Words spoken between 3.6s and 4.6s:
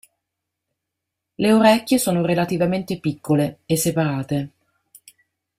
e separate.